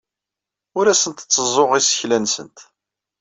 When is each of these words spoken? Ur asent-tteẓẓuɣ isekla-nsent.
Ur 0.77 0.85
asent-tteẓẓuɣ 0.87 1.69
isekla-nsent. 1.79 2.57